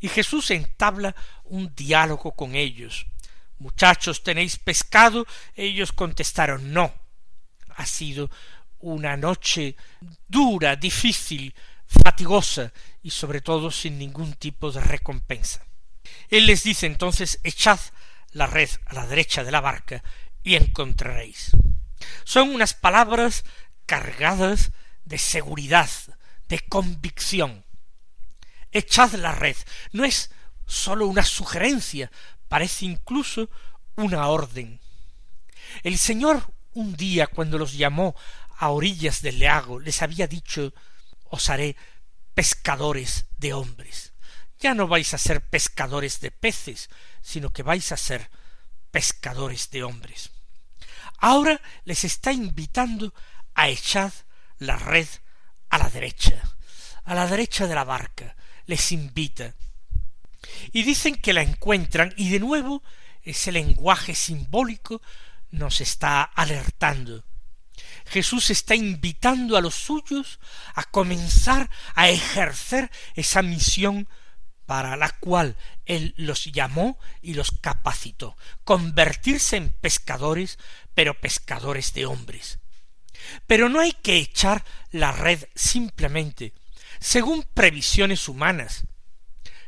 Y 0.00 0.08
Jesús 0.08 0.50
entabla 0.50 1.14
un 1.44 1.74
diálogo 1.74 2.32
con 2.32 2.54
ellos. 2.54 3.06
Muchachos, 3.58 4.22
¿tenéis 4.22 4.58
pescado? 4.58 5.26
Ellos 5.54 5.92
contestaron 5.92 6.72
no. 6.72 6.94
Ha 7.76 7.86
sido 7.86 8.30
una 8.78 9.16
noche 9.16 9.76
dura, 10.28 10.76
difícil, 10.76 11.54
fatigosa 11.86 12.72
y 13.02 13.10
sobre 13.10 13.40
todo 13.40 13.70
sin 13.70 13.98
ningún 13.98 14.34
tipo 14.34 14.70
de 14.70 14.80
recompensa. 14.80 15.64
Él 16.28 16.46
les 16.46 16.62
dice 16.62 16.86
entonces 16.86 17.40
echad 17.42 17.80
la 18.32 18.46
red 18.46 18.68
a 18.86 18.94
la 18.94 19.06
derecha 19.06 19.42
de 19.42 19.50
la 19.50 19.60
barca 19.60 20.02
y 20.42 20.54
encontraréis. 20.54 21.50
Son 22.24 22.50
unas 22.50 22.74
palabras 22.74 23.44
cargadas 23.86 24.72
de 25.04 25.18
seguridad, 25.18 25.90
de 26.48 26.60
convicción. 26.60 27.64
Echad 28.72 29.14
la 29.14 29.34
red. 29.34 29.56
No 29.92 30.04
es 30.04 30.30
sólo 30.66 31.06
una 31.06 31.24
sugerencia, 31.24 32.10
parece 32.48 32.84
incluso 32.84 33.50
una 33.96 34.28
orden. 34.28 34.80
El 35.82 35.98
Señor 35.98 36.52
un 36.74 36.96
día 36.96 37.26
cuando 37.26 37.58
los 37.58 37.74
llamó 37.74 38.14
a 38.58 38.70
orillas 38.70 39.22
del 39.22 39.40
lago 39.40 39.80
les 39.80 40.02
había 40.02 40.26
dicho 40.26 40.72
os 41.24 41.50
haré 41.50 41.76
pescadores 42.34 43.26
de 43.36 43.52
hombres. 43.52 44.12
Ya 44.60 44.74
no 44.74 44.88
vais 44.88 45.12
a 45.14 45.18
ser 45.18 45.40
pescadores 45.40 46.20
de 46.20 46.30
peces, 46.30 46.88
sino 47.20 47.50
que 47.50 47.62
vais 47.62 47.92
a 47.92 47.96
ser 47.96 48.30
pescadores 48.90 49.70
de 49.70 49.84
hombres. 49.84 50.30
Ahora 51.18 51.60
les 51.84 52.04
está 52.04 52.32
invitando 52.32 53.12
a 53.54 53.68
echar 53.68 54.12
la 54.58 54.76
red 54.76 55.08
a 55.70 55.78
la 55.78 55.88
derecha, 55.90 56.42
a 57.04 57.14
la 57.14 57.26
derecha 57.26 57.66
de 57.66 57.74
la 57.74 57.84
barca, 57.84 58.36
les 58.66 58.92
invita. 58.92 59.54
Y 60.72 60.82
dicen 60.82 61.16
que 61.16 61.32
la 61.32 61.42
encuentran 61.42 62.14
y 62.16 62.30
de 62.30 62.40
nuevo 62.40 62.82
ese 63.22 63.52
lenguaje 63.52 64.14
simbólico 64.14 65.02
nos 65.50 65.80
está 65.80 66.22
alertando. 66.22 67.24
Jesús 68.06 68.50
está 68.50 68.74
invitando 68.74 69.56
a 69.56 69.60
los 69.60 69.74
suyos 69.74 70.40
a 70.74 70.84
comenzar 70.84 71.70
a 71.94 72.08
ejercer 72.08 72.90
esa 73.14 73.42
misión 73.42 74.08
para 74.66 74.96
la 74.96 75.10
cual 75.10 75.56
Él 75.86 76.14
los 76.16 76.44
llamó 76.46 76.98
y 77.22 77.34
los 77.34 77.50
capacitó, 77.50 78.36
convertirse 78.64 79.56
en 79.56 79.70
pescadores, 79.70 80.58
pero 80.94 81.18
pescadores 81.18 81.94
de 81.94 82.06
hombres. 82.06 82.58
Pero 83.46 83.68
no 83.68 83.80
hay 83.80 83.92
que 83.92 84.16
echar 84.16 84.64
la 84.90 85.12
red 85.12 85.44
simplemente, 85.54 86.52
según 87.00 87.44
previsiones 87.54 88.28
humanas. 88.28 88.84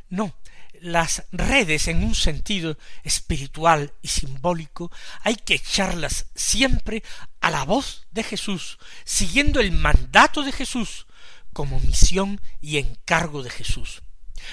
No, 0.09 0.35
las 0.81 1.23
redes 1.31 1.87
en 1.87 2.03
un 2.03 2.15
sentido 2.15 2.77
espiritual 3.03 3.93
y 4.01 4.07
simbólico 4.07 4.91
hay 5.21 5.35
que 5.35 5.55
echarlas 5.55 6.25
siempre 6.35 7.03
a 7.39 7.51
la 7.51 7.63
voz 7.63 8.07
de 8.11 8.23
Jesús, 8.23 8.79
siguiendo 9.03 9.59
el 9.59 9.71
mandato 9.71 10.43
de 10.43 10.51
Jesús 10.51 11.05
como 11.53 11.79
misión 11.79 12.41
y 12.61 12.77
encargo 12.77 13.43
de 13.43 13.49
Jesús. 13.49 14.01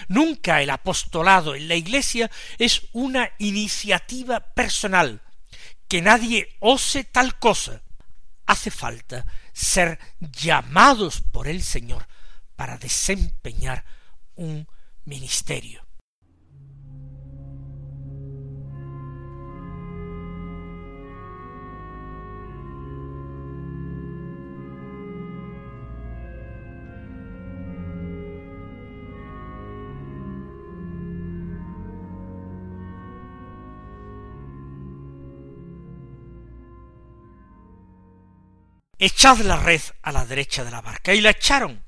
Nunca 0.09 0.63
el 0.63 0.71
apostolado 0.71 1.55
en 1.55 1.69
la 1.69 1.75
Iglesia 1.75 2.31
es 2.59 2.83
una 2.93 3.31
iniciativa 3.39 4.41
personal, 4.41 5.23
que 5.89 6.03
nadie 6.03 6.57
ose 6.61 7.05
tal 7.05 7.39
cosa. 7.39 7.83
Hace 8.49 8.71
falta 8.71 9.27
ser 9.53 9.99
llamados 10.21 11.21
por 11.21 11.49
el 11.49 11.63
Señor 11.63 12.09
para 12.57 12.79
desempeñar 12.79 13.85
un 14.37 14.67
ministerio. 15.05 15.88
Echad 38.99 39.39
la 39.39 39.57
red 39.57 39.81
a 40.03 40.13
la 40.13 40.25
derecha 40.27 40.65
de 40.65 40.71
la 40.71 40.81
barca. 40.81 41.15
Y 41.15 41.21
la 41.21 41.31
echaron, 41.31 41.85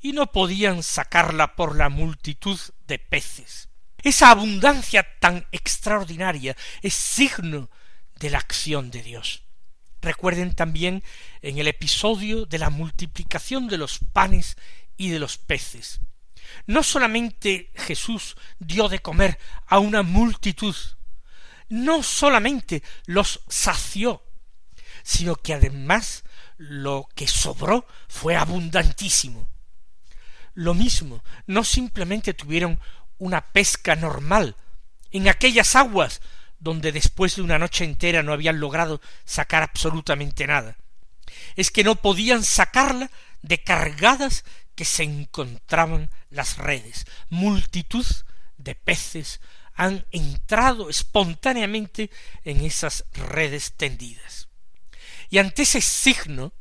y 0.00 0.12
no 0.12 0.30
podían 0.30 0.82
sacarla 0.82 1.56
por 1.56 1.76
la 1.76 1.88
multitud 1.88 2.58
de 2.86 2.98
peces. 2.98 3.68
Esa 4.02 4.30
abundancia 4.30 5.06
tan 5.18 5.46
extraordinaria 5.50 6.56
es 6.82 6.94
signo 6.94 7.70
de 8.16 8.30
la 8.30 8.38
acción 8.38 8.90
de 8.90 9.02
Dios. 9.02 9.44
Recuerden 10.02 10.54
también 10.54 11.02
en 11.40 11.58
el 11.58 11.68
episodio 11.68 12.44
de 12.44 12.58
la 12.58 12.68
multiplicación 12.68 13.66
de 13.68 13.78
los 13.78 13.98
panes 14.12 14.56
y 14.98 15.08
de 15.08 15.18
los 15.18 15.38
peces. 15.38 16.00
No 16.66 16.82
solamente 16.82 17.72
Jesús 17.74 18.36
dio 18.58 18.90
de 18.90 18.98
comer 18.98 19.38
a 19.66 19.78
una 19.78 20.02
multitud, 20.02 20.76
no 21.70 22.02
solamente 22.02 22.82
los 23.06 23.40
sació, 23.48 24.22
sino 25.04 25.36
que 25.36 25.54
además 25.54 26.24
lo 26.56 27.08
que 27.14 27.28
sobró 27.28 27.86
fue 28.08 28.34
abundantísimo. 28.34 29.48
Lo 30.54 30.74
mismo, 30.74 31.22
no 31.46 31.62
simplemente 31.62 32.34
tuvieron 32.34 32.80
una 33.18 33.42
pesca 33.42 33.94
normal 33.94 34.56
en 35.12 35.28
aquellas 35.28 35.76
aguas 35.76 36.20
donde 36.58 36.90
después 36.90 37.36
de 37.36 37.42
una 37.42 37.58
noche 37.58 37.84
entera 37.84 38.22
no 38.22 38.32
habían 38.32 38.58
logrado 38.58 39.00
sacar 39.24 39.62
absolutamente 39.62 40.46
nada. 40.46 40.76
Es 41.56 41.70
que 41.70 41.84
no 41.84 41.96
podían 41.96 42.42
sacarla 42.42 43.10
de 43.42 43.62
cargadas 43.62 44.44
que 44.74 44.84
se 44.84 45.02
encontraban 45.02 46.10
las 46.30 46.56
redes. 46.56 47.06
Multitud 47.28 48.06
de 48.56 48.74
peces 48.74 49.40
han 49.74 50.06
entrado 50.10 50.88
espontáneamente 50.88 52.10
en 52.44 52.64
esas 52.64 53.04
redes 53.12 53.74
tendidas. 53.74 54.48
Y 55.30 55.38
ante 55.38 55.62
ese 55.62 55.80
signo, 55.80 56.52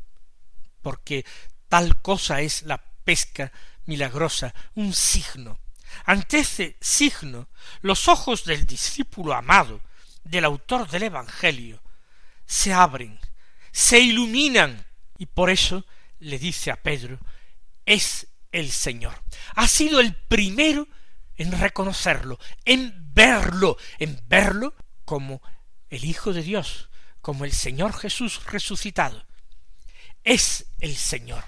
porque 0.82 1.26
tal 1.68 2.02
cosa 2.02 2.42
es 2.42 2.64
la 2.64 2.84
pesca 3.04 3.52
milagrosa, 3.86 4.54
un 4.76 4.94
signo, 4.94 5.60
ante 6.06 6.40
ese 6.40 6.78
signo, 6.82 7.48
los 7.82 8.08
ojos 8.08 8.46
del 8.46 8.66
discípulo 8.66 9.34
amado, 9.34 9.82
del 10.24 10.46
autor 10.46 10.90
del 10.90 11.04
Evangelio, 11.04 11.82
se 12.46 12.74
abren, 12.74 13.20
se 13.72 14.00
iluminan, 14.00 14.86
y 15.18 15.26
por 15.26 15.50
eso 15.50 15.86
le 16.20 16.40
dice 16.40 16.72
a 16.72 16.82
Pedro, 16.82 17.20
es 17.86 18.28
el 18.52 18.72
Señor. 18.72 19.22
Ha 19.56 19.68
sido 19.68 20.00
el 20.00 20.16
primero 20.16 20.88
en 21.36 21.52
reconocerlo, 21.52 22.40
en 22.66 23.14
verlo, 23.14 23.78
en 24.00 24.22
verlo 24.28 24.76
como 25.06 25.42
el 25.90 26.06
Hijo 26.06 26.34
de 26.34 26.42
Dios, 26.42 26.90
como 27.24 27.46
el 27.46 27.54
Señor 27.54 27.94
Jesús 27.94 28.46
resucitado. 28.48 29.26
Es 30.26 30.66
el 30.82 30.96
Señor. 30.98 31.46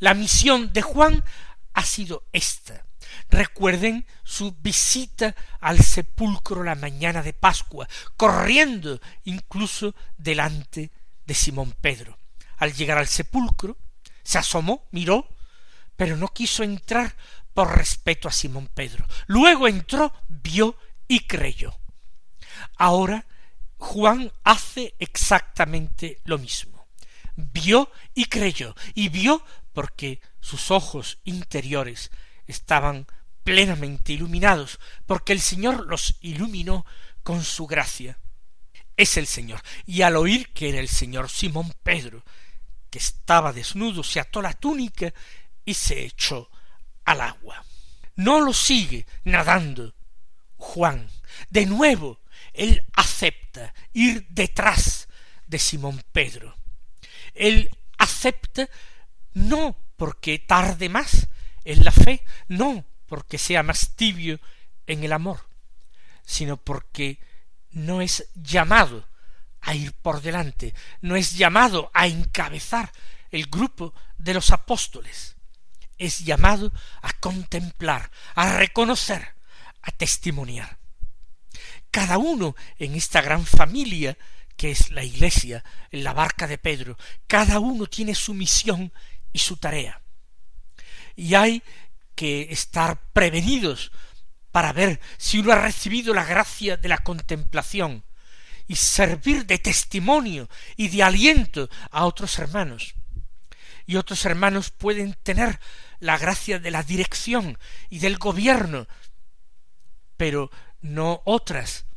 La 0.00 0.12
misión 0.12 0.72
de 0.72 0.82
Juan 0.82 1.24
ha 1.72 1.84
sido 1.84 2.26
esta. 2.32 2.84
Recuerden 3.30 4.06
su 4.24 4.52
visita 4.60 5.36
al 5.60 5.78
sepulcro 5.78 6.64
la 6.64 6.74
mañana 6.74 7.22
de 7.22 7.32
Pascua, 7.32 7.88
corriendo 8.16 9.00
incluso 9.22 9.94
delante 10.16 10.90
de 11.24 11.34
Simón 11.34 11.76
Pedro. 11.80 12.18
Al 12.56 12.74
llegar 12.74 12.98
al 12.98 13.06
sepulcro, 13.06 13.78
se 14.24 14.38
asomó, 14.38 14.88
miró, 14.90 15.28
pero 15.96 16.16
no 16.16 16.26
quiso 16.26 16.64
entrar 16.64 17.14
por 17.54 17.78
respeto 17.78 18.26
a 18.26 18.32
Simón 18.32 18.68
Pedro. 18.74 19.06
Luego 19.28 19.68
entró, 19.68 20.12
vio 20.26 20.76
y 21.06 21.20
creyó. 21.20 21.78
Ahora 22.76 23.24
Juan 23.78 24.32
hace 24.44 24.94
exactamente 24.98 26.20
lo 26.24 26.38
mismo. 26.38 26.88
Vio 27.36 27.90
y 28.14 28.26
creyó, 28.26 28.74
y 28.94 29.08
vio 29.08 29.44
porque 29.72 30.20
sus 30.40 30.70
ojos 30.70 31.18
interiores 31.24 32.10
estaban 32.46 33.06
plenamente 33.44 34.12
iluminados, 34.12 34.78
porque 35.06 35.32
el 35.32 35.40
Señor 35.40 35.86
los 35.86 36.16
iluminó 36.20 36.84
con 37.22 37.44
su 37.44 37.66
gracia. 37.66 38.18
Es 38.96 39.16
el 39.16 39.26
Señor. 39.26 39.62
Y 39.86 40.02
al 40.02 40.16
oír 40.16 40.52
que 40.52 40.68
era 40.68 40.80
el 40.80 40.88
Señor, 40.88 41.30
Simón 41.30 41.72
Pedro, 41.82 42.24
que 42.90 42.98
estaba 42.98 43.52
desnudo, 43.52 44.02
se 44.02 44.18
ató 44.18 44.42
la 44.42 44.52
túnica 44.52 45.14
y 45.64 45.74
se 45.74 46.04
echó 46.04 46.50
al 47.04 47.20
agua. 47.20 47.64
No 48.16 48.40
lo 48.40 48.52
sigue 48.52 49.06
nadando 49.24 49.94
Juan. 50.56 51.08
De 51.50 51.66
nuevo, 51.66 52.20
él 52.52 52.82
acepta 52.94 53.74
ir 53.92 54.26
detrás 54.28 55.08
de 55.46 55.58
Simón 55.58 56.02
Pedro. 56.12 56.56
Él 57.34 57.70
acepta 57.98 58.68
no 59.34 59.76
porque 59.96 60.38
tarde 60.38 60.88
más 60.88 61.28
en 61.64 61.84
la 61.84 61.92
fe, 61.92 62.24
no 62.48 62.84
porque 63.06 63.38
sea 63.38 63.62
más 63.62 63.96
tibio 63.96 64.40
en 64.86 65.04
el 65.04 65.12
amor, 65.12 65.48
sino 66.24 66.56
porque 66.56 67.20
no 67.70 68.00
es 68.00 68.30
llamado 68.34 69.08
a 69.60 69.74
ir 69.74 69.92
por 69.92 70.22
delante, 70.22 70.74
no 71.00 71.16
es 71.16 71.36
llamado 71.36 71.90
a 71.94 72.06
encabezar 72.06 72.92
el 73.30 73.46
grupo 73.46 73.94
de 74.16 74.34
los 74.34 74.50
apóstoles, 74.50 75.36
es 75.98 76.20
llamado 76.20 76.72
a 77.02 77.12
contemplar, 77.14 78.10
a 78.34 78.56
reconocer, 78.56 79.34
a 79.82 79.90
testimoniar. 79.90 80.77
Cada 81.98 82.16
uno 82.18 82.54
en 82.78 82.94
esta 82.94 83.20
gran 83.22 83.44
familia 83.44 84.16
que 84.56 84.70
es 84.70 84.92
la 84.92 85.02
iglesia, 85.02 85.64
en 85.90 86.04
la 86.04 86.12
barca 86.12 86.46
de 86.46 86.56
Pedro, 86.56 86.96
cada 87.26 87.58
uno 87.58 87.86
tiene 87.86 88.14
su 88.14 88.34
misión 88.34 88.92
y 89.32 89.40
su 89.40 89.56
tarea. 89.56 90.00
Y 91.16 91.34
hay 91.34 91.60
que 92.14 92.52
estar 92.52 93.00
prevenidos 93.12 93.90
para 94.52 94.72
ver 94.72 95.00
si 95.16 95.40
uno 95.40 95.50
ha 95.50 95.60
recibido 95.60 96.14
la 96.14 96.24
gracia 96.24 96.76
de 96.76 96.88
la 96.88 96.98
contemplación 96.98 98.04
y 98.68 98.76
servir 98.76 99.44
de 99.46 99.58
testimonio 99.58 100.48
y 100.76 100.90
de 100.90 101.02
aliento 101.02 101.68
a 101.90 102.04
otros 102.04 102.38
hermanos. 102.38 102.94
Y 103.86 103.96
otros 103.96 104.24
hermanos 104.24 104.70
pueden 104.70 105.14
tener 105.24 105.58
la 105.98 106.16
gracia 106.16 106.60
de 106.60 106.70
la 106.70 106.84
dirección 106.84 107.58
y 107.90 107.98
del 107.98 108.18
gobierno, 108.18 108.86
pero 110.16 110.52
no 110.80 111.22
otras. 111.24 111.87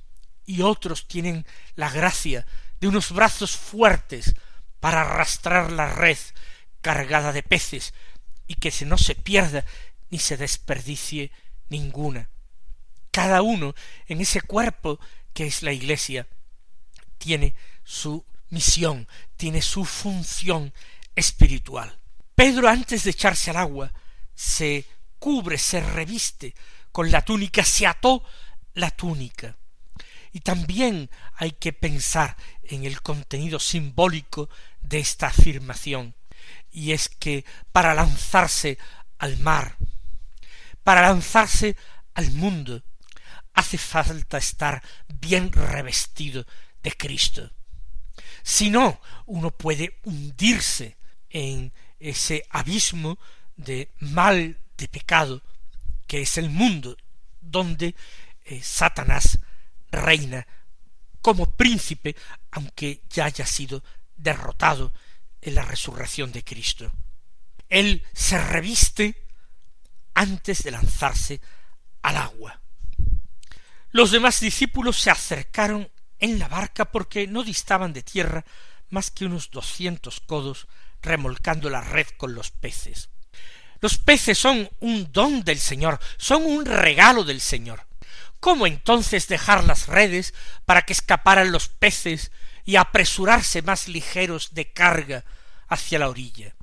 Y 0.51 0.63
otros 0.63 1.07
tienen 1.07 1.45
la 1.75 1.89
gracia 1.89 2.45
de 2.81 2.89
unos 2.89 3.13
brazos 3.13 3.55
fuertes 3.55 4.35
para 4.81 4.99
arrastrar 4.99 5.71
la 5.71 5.93
red 5.93 6.17
cargada 6.81 7.31
de 7.31 7.41
peces 7.41 7.93
y 8.47 8.55
que 8.55 8.73
no 8.85 8.97
se 8.97 9.15
pierda 9.15 9.63
ni 10.09 10.19
se 10.19 10.35
desperdicie 10.35 11.31
ninguna. 11.69 12.29
Cada 13.11 13.41
uno 13.43 13.73
en 14.09 14.19
ese 14.19 14.41
cuerpo 14.41 14.99
que 15.33 15.47
es 15.47 15.63
la 15.63 15.71
Iglesia 15.71 16.27
tiene 17.17 17.55
su 17.85 18.25
misión, 18.49 19.07
tiene 19.37 19.61
su 19.61 19.85
función 19.85 20.73
espiritual. 21.15 21.97
Pedro 22.35 22.67
antes 22.67 23.05
de 23.05 23.11
echarse 23.11 23.51
al 23.51 23.57
agua 23.57 23.93
se 24.35 24.85
cubre, 25.17 25.57
se 25.57 25.79
reviste 25.79 26.53
con 26.91 27.09
la 27.09 27.21
túnica, 27.21 27.63
se 27.63 27.87
ató 27.87 28.21
la 28.73 28.91
túnica. 28.91 29.55
Y 30.33 30.41
también 30.41 31.09
hay 31.35 31.51
que 31.51 31.73
pensar 31.73 32.37
en 32.63 32.85
el 32.85 33.01
contenido 33.01 33.59
simbólico 33.59 34.49
de 34.81 34.99
esta 34.99 35.27
afirmación, 35.27 36.15
y 36.71 36.91
es 36.91 37.09
que 37.09 37.45
para 37.71 37.93
lanzarse 37.93 38.77
al 39.17 39.37
mar, 39.39 39.77
para 40.83 41.01
lanzarse 41.01 41.75
al 42.13 42.31
mundo, 42.31 42.81
hace 43.53 43.77
falta 43.77 44.37
estar 44.37 44.81
bien 45.19 45.51
revestido 45.51 46.45
de 46.81 46.91
Cristo. 46.93 47.51
Si 48.43 48.69
no, 48.69 48.99
uno 49.25 49.51
puede 49.51 49.99
hundirse 50.03 50.97
en 51.29 51.71
ese 51.99 52.45
abismo 52.49 53.19
de 53.55 53.91
mal, 53.99 54.57
de 54.77 54.87
pecado, 54.87 55.41
que 56.07 56.21
es 56.21 56.37
el 56.37 56.49
mundo 56.49 56.97
donde 57.39 57.95
eh, 58.45 58.61
Satanás 58.63 59.39
reina 59.91 60.47
como 61.21 61.55
príncipe, 61.55 62.15
aunque 62.51 63.03
ya 63.09 63.25
haya 63.25 63.45
sido 63.45 63.83
derrotado 64.15 64.93
en 65.41 65.55
la 65.55 65.63
resurrección 65.63 66.31
de 66.31 66.43
Cristo. 66.43 66.91
Él 67.69 68.03
se 68.13 68.37
reviste 68.37 69.27
antes 70.13 70.63
de 70.63 70.71
lanzarse 70.71 71.41
al 72.01 72.17
agua. 72.17 72.61
Los 73.91 74.11
demás 74.11 74.39
discípulos 74.39 74.99
se 74.99 75.11
acercaron 75.11 75.89
en 76.19 76.39
la 76.39 76.47
barca 76.47 76.85
porque 76.85 77.27
no 77.27 77.43
distaban 77.43 77.93
de 77.93 78.03
tierra 78.03 78.45
más 78.89 79.11
que 79.11 79.25
unos 79.25 79.51
doscientos 79.51 80.19
codos 80.19 80.67
remolcando 81.01 81.69
la 81.69 81.81
red 81.81 82.07
con 82.17 82.35
los 82.35 82.51
peces. 82.51 83.09
Los 83.79 83.97
peces 83.97 84.37
son 84.37 84.69
un 84.79 85.11
don 85.11 85.43
del 85.43 85.59
Señor, 85.59 85.99
son 86.17 86.43
un 86.45 86.65
regalo 86.65 87.23
del 87.23 87.41
Señor. 87.41 87.87
¿Cómo 88.41 88.65
entonces 88.65 89.27
dejar 89.27 89.63
las 89.63 89.87
redes 89.87 90.33
para 90.65 90.81
que 90.81 90.93
escaparan 90.93 91.51
los 91.51 91.69
peces 91.69 92.31
y 92.65 92.75
apresurarse 92.75 93.61
más 93.61 93.87
ligeros 93.87 94.55
de 94.55 94.73
carga 94.73 95.23
hacia 95.67 95.99
la 95.99 96.09
orilla? 96.09 96.55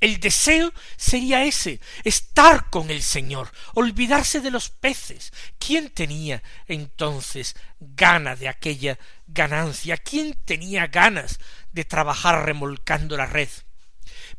El 0.00 0.18
deseo 0.18 0.72
sería 0.96 1.44
ese, 1.44 1.78
estar 2.02 2.68
con 2.68 2.90
el 2.90 3.00
Señor, 3.02 3.52
olvidarse 3.74 4.40
de 4.40 4.50
los 4.50 4.70
peces. 4.70 5.32
¿Quién 5.60 5.90
tenía 5.90 6.42
entonces 6.66 7.54
gana 7.78 8.34
de 8.34 8.48
aquella 8.48 8.98
ganancia? 9.28 9.98
¿Quién 9.98 10.34
tenía 10.44 10.88
ganas 10.88 11.38
de 11.70 11.84
trabajar 11.84 12.44
remolcando 12.44 13.16
la 13.16 13.26
red? 13.26 13.50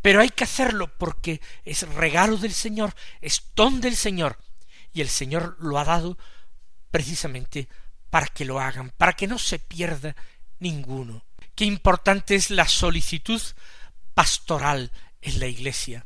Pero 0.02 0.20
hay 0.20 0.30
que 0.30 0.44
hacerlo 0.44 0.92
porque 0.98 1.40
es 1.64 1.88
regalo 1.88 2.36
del 2.36 2.54
Señor, 2.54 2.94
es 3.22 3.44
don 3.56 3.80
del 3.80 3.96
Señor, 3.96 4.40
y 4.92 5.00
el 5.00 5.10
Señor 5.10 5.56
lo 5.60 5.80
ha 5.80 5.86
dado 5.86 6.18
precisamente 6.92 7.68
para 8.10 8.28
que 8.28 8.46
lo 8.46 8.60
hagan, 8.60 8.92
para 8.98 9.14
que 9.14 9.28
no 9.28 9.40
se 9.40 9.58
pierda 9.58 10.16
ninguno. 10.60 11.24
Qué 11.56 11.66
importante 11.66 12.36
es 12.36 12.52
la 12.52 12.68
solicitud 12.68 13.42
pastoral 14.14 14.92
en 15.22 15.40
la 15.40 15.48
Iglesia. 15.48 16.06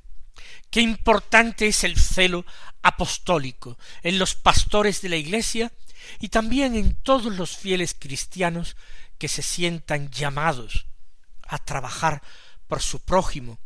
Qué 0.69 0.81
importante 0.81 1.67
es 1.67 1.83
el 1.83 1.97
celo 1.97 2.45
apostólico 2.81 3.77
en 4.03 4.19
los 4.19 4.35
pastores 4.35 5.01
de 5.01 5.09
la 5.09 5.15
Iglesia 5.15 5.71
y 6.19 6.29
también 6.29 6.75
en 6.75 6.95
todos 6.95 7.33
los 7.35 7.57
fieles 7.57 7.95
cristianos 7.97 8.75
que 9.17 9.27
se 9.27 9.41
sientan 9.41 10.11
llamados 10.11 10.85
a 11.47 11.57
trabajar 11.57 12.21
por 12.67 12.81
su 12.81 12.99
prójimo, 12.99 13.59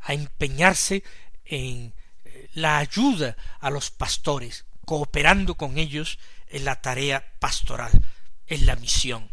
a 0.00 0.14
empeñarse 0.14 1.04
en 1.44 1.94
eh, 2.24 2.48
la 2.54 2.78
ayuda 2.78 3.36
a 3.60 3.70
los 3.70 3.90
pastores, 3.90 4.64
cooperando 4.84 5.54
con 5.56 5.78
ellos 5.78 6.18
en 6.54 6.64
la 6.64 6.80
tarea 6.80 7.32
pastoral, 7.40 7.90
en 8.46 8.64
la 8.64 8.76
misión. 8.76 9.28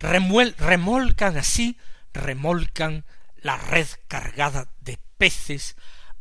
remolcan 0.00 1.36
así, 1.36 1.78
remolcan 2.12 3.04
la 3.36 3.56
red 3.56 3.86
cargada 4.08 4.72
de 4.80 4.98
peces 5.18 5.76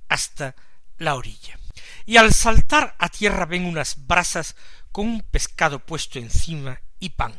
hasta 0.08 0.56
la 1.00 1.16
orilla. 1.16 1.58
Y 2.06 2.18
al 2.18 2.36
saltar 2.36 2.96
a 3.00 3.10
tierra 3.10 3.46
ven 3.46 3.66
unas 3.66 4.06
brasas 4.06 4.56
con 4.92 5.08
un 5.08 5.22
pescado 5.22 5.80
puesto 5.80 6.20
encima 6.20 6.80
y 7.00 7.10
pan. 7.10 7.34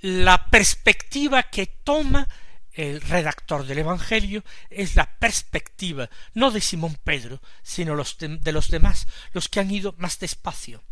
La 0.00 0.50
perspectiva 0.50 1.44
que 1.44 1.66
toma 1.66 2.28
el 2.72 3.00
redactor 3.00 3.64
del 3.64 3.78
Evangelio 3.78 4.42
es 4.70 4.96
la 4.96 5.18
perspectiva 5.18 6.10
no 6.32 6.50
de 6.50 6.60
Simón 6.60 6.98
Pedro, 7.04 7.40
sino 7.62 7.94
de, 7.94 8.52
los 8.52 8.70
demás, 8.70 9.06
los 9.32 9.48
que 9.48 9.60
han 9.60 9.70
ido 9.70 9.94
más 9.98 10.18
despacio. 10.18 10.82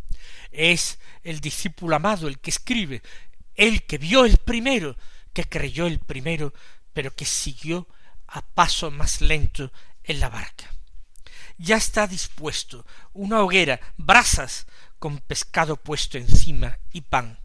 Es 0.51 0.99
el 1.23 1.39
discípulo 1.39 1.95
amado 1.95 2.27
el 2.27 2.39
que 2.39 2.49
escribe, 2.51 3.01
el 3.55 3.83
que 3.83 3.97
vio 3.97 4.25
el 4.25 4.37
primero 4.37 4.95
que 5.33 5.43
creyó 5.43 5.87
el 5.87 5.99
primero, 5.99 6.53
pero 6.93 7.13
que 7.15 7.25
siguió 7.25 7.87
a 8.27 8.41
paso 8.41 8.91
más 8.91 9.19
lento 9.19 9.71
en 10.03 10.19
la 10.19 10.29
barca. 10.29 10.71
Ya 11.57 11.75
está 11.75 12.07
dispuesto 12.07 12.85
una 13.13 13.41
hoguera, 13.41 13.79
brasas, 13.97 14.67
con 14.99 15.19
pescado 15.19 15.75
puesto 15.75 16.17
encima 16.17 16.79
y 16.91 17.01
pan. 17.01 17.39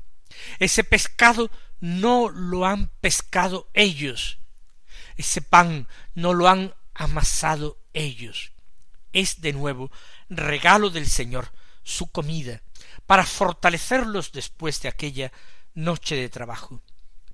Ese 0.59 0.85
pescado 0.85 1.51
no 1.81 2.29
lo 2.29 2.67
han 2.67 2.89
pescado 3.01 3.69
ellos. 3.75 4.39
Ese 5.17 5.43
pan 5.43 5.89
no 6.15 6.35
lo 6.35 6.49
han 6.49 6.75
amasado 6.95 7.79
ellos. 7.93 8.53
Es 9.13 9.41
de 9.41 9.53
nuevo 9.53 9.91
regalo 10.29 10.91
del 10.91 11.09
Señor, 11.09 11.51
su 11.83 12.11
comida, 12.11 12.63
para 13.09 13.25
fortalecerlos 13.25 14.33
después 14.33 14.83
de 14.83 14.91
aquella 14.91 15.33
noche 15.73 16.15
de 16.15 16.29
trabajo. 16.29 16.83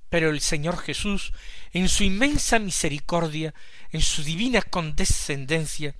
Pero 0.07 0.29
el 0.29 0.39
Señor 0.39 0.77
Jesús, 0.77 1.33
en 1.73 1.89
su 1.89 2.05
inmensa 2.05 2.59
misericordia, 2.59 3.53
en 3.91 4.01
su 4.01 4.23
divina 4.23 4.61
condescendencia, 4.61 5.93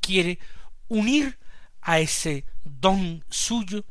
quiere 0.00 0.38
unir 0.88 1.38
a 1.82 2.00
ese 2.00 2.46
don 2.64 3.22
suyo 3.28 3.84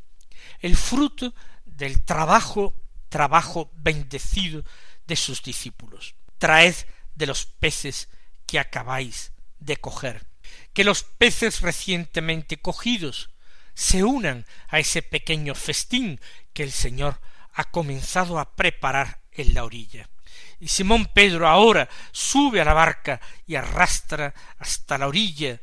el 0.58 0.76
fruto 0.76 1.32
del 1.64 2.02
trabajo, 2.02 2.74
trabajo 3.08 3.70
bendecido 3.76 4.64
de 5.06 5.14
sus 5.14 5.40
discípulos. 5.40 6.16
Traed 6.38 6.74
de 7.14 7.26
los 7.26 7.46
peces 7.46 8.08
que 8.44 8.58
acabáis 8.58 9.30
de 9.60 9.76
coger. 9.76 10.26
Que 10.72 10.82
los 10.82 11.04
peces 11.04 11.60
recientemente 11.60 12.56
cogidos 12.60 13.30
se 13.78 14.02
unan 14.02 14.44
a 14.70 14.80
ese 14.80 15.02
pequeño 15.02 15.54
festín 15.54 16.20
que 16.52 16.64
el 16.64 16.72
Señor 16.72 17.20
ha 17.52 17.70
comenzado 17.70 18.40
a 18.40 18.56
preparar 18.56 19.20
en 19.30 19.54
la 19.54 19.62
orilla. 19.62 20.10
Y 20.58 20.66
Simón 20.66 21.06
Pedro 21.14 21.46
ahora 21.46 21.88
sube 22.10 22.60
a 22.60 22.64
la 22.64 22.74
barca 22.74 23.20
y 23.46 23.54
arrastra 23.54 24.34
hasta 24.58 24.98
la 24.98 25.06
orilla 25.06 25.60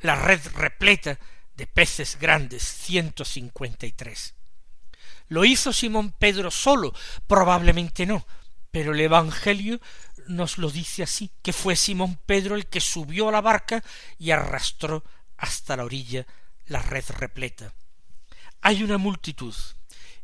la 0.00 0.16
red 0.16 0.40
repleta 0.56 1.16
de 1.54 1.68
peces 1.68 2.18
grandes, 2.18 2.64
ciento 2.64 3.24
cincuenta 3.24 3.86
y 3.86 3.92
tres. 3.92 4.34
¿Lo 5.28 5.44
hizo 5.44 5.72
Simón 5.72 6.10
Pedro 6.10 6.50
solo? 6.50 6.92
Probablemente 7.28 8.04
no, 8.04 8.26
pero 8.72 8.94
el 8.94 9.00
Evangelio 9.00 9.80
nos 10.26 10.58
lo 10.58 10.70
dice 10.70 11.04
así, 11.04 11.30
que 11.40 11.52
fue 11.52 11.76
Simón 11.76 12.18
Pedro 12.26 12.56
el 12.56 12.66
que 12.66 12.80
subió 12.80 13.28
a 13.28 13.32
la 13.32 13.40
barca 13.40 13.84
y 14.18 14.32
arrastró 14.32 15.04
hasta 15.36 15.76
la 15.76 15.84
orilla 15.84 16.26
la 16.66 16.82
red 16.82 17.04
repleta. 17.10 17.74
Hay 18.60 18.82
una 18.82 18.98
multitud, 18.98 19.54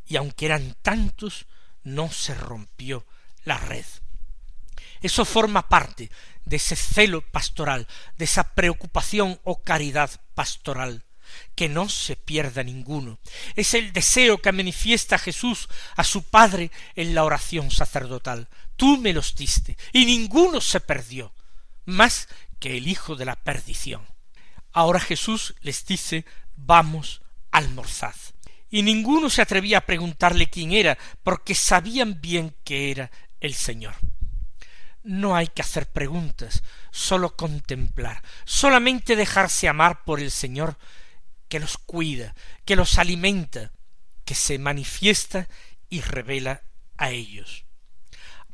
y 0.06 0.16
aunque 0.16 0.46
eran 0.46 0.76
tantos, 0.82 1.46
no 1.82 2.10
se 2.10 2.34
rompió 2.34 3.06
la 3.44 3.58
red. 3.58 3.84
Eso 5.02 5.24
forma 5.24 5.68
parte 5.68 6.10
de 6.44 6.56
ese 6.56 6.76
celo 6.76 7.22
pastoral, 7.22 7.86
de 8.16 8.24
esa 8.24 8.54
preocupación 8.54 9.40
o 9.44 9.62
caridad 9.62 10.10
pastoral, 10.34 11.04
que 11.54 11.68
no 11.68 11.88
se 11.88 12.16
pierda 12.16 12.62
ninguno. 12.62 13.18
Es 13.56 13.74
el 13.74 13.92
deseo 13.92 14.42
que 14.42 14.52
manifiesta 14.52 15.18
Jesús 15.18 15.68
a 15.96 16.04
su 16.04 16.24
Padre 16.24 16.70
en 16.96 17.14
la 17.14 17.24
oración 17.24 17.70
sacerdotal. 17.70 18.48
Tú 18.76 18.98
me 18.98 19.12
los 19.12 19.36
diste, 19.36 19.76
y 19.92 20.04
ninguno 20.06 20.60
se 20.60 20.80
perdió, 20.80 21.32
más 21.84 22.28
que 22.58 22.76
el 22.76 22.88
hijo 22.88 23.16
de 23.16 23.24
la 23.24 23.36
perdición. 23.36 24.06
Ahora 24.72 25.00
Jesús 25.00 25.54
les 25.60 25.84
dice 25.84 26.24
vamos, 26.56 27.22
almorzad. 27.50 28.14
Y 28.68 28.82
ninguno 28.82 29.30
se 29.30 29.42
atrevía 29.42 29.78
a 29.78 29.86
preguntarle 29.86 30.48
quién 30.48 30.72
era, 30.72 30.96
porque 31.22 31.54
sabían 31.54 32.20
bien 32.20 32.54
que 32.62 32.90
era 32.90 33.10
el 33.40 33.54
Señor. 33.54 33.94
No 35.02 35.34
hay 35.34 35.48
que 35.48 35.62
hacer 35.62 35.90
preguntas, 35.90 36.62
sólo 36.90 37.34
contemplar, 37.34 38.22
solamente 38.44 39.16
dejarse 39.16 39.68
amar 39.68 40.04
por 40.04 40.20
el 40.20 40.30
Señor 40.30 40.76
que 41.48 41.58
los 41.58 41.78
cuida, 41.78 42.34
que 42.64 42.76
los 42.76 42.98
alimenta, 42.98 43.72
que 44.24 44.34
se 44.34 44.58
manifiesta 44.58 45.48
y 45.88 46.02
revela 46.02 46.62
a 46.96 47.10
ellos. 47.10 47.64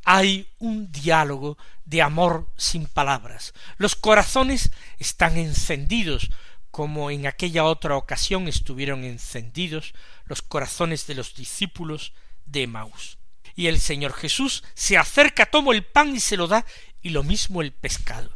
Hay 0.09 0.47
un 0.59 0.89
diálogo 0.89 1.57
de 1.83 2.01
amor 2.01 2.49
sin 2.55 2.85
palabras. 2.85 3.53
Los 3.75 3.97
corazones 3.97 4.71
están 4.99 5.35
encendidos, 5.35 6.29
como 6.71 7.11
en 7.11 7.27
aquella 7.27 7.65
otra 7.65 7.97
ocasión 7.97 8.47
estuvieron 8.47 9.03
encendidos 9.03 9.93
los 10.23 10.41
corazones 10.41 11.07
de 11.07 11.15
los 11.15 11.35
discípulos 11.35 12.13
de 12.45 12.63
Emaús. 12.63 13.17
Y 13.53 13.67
el 13.67 13.81
Señor 13.81 14.13
Jesús 14.13 14.63
se 14.75 14.97
acerca, 14.97 15.45
toma 15.47 15.73
el 15.73 15.83
pan 15.83 16.15
y 16.15 16.21
se 16.21 16.37
lo 16.37 16.47
da, 16.47 16.65
y 17.01 17.09
lo 17.09 17.23
mismo 17.23 17.61
el 17.61 17.73
pescado. 17.73 18.31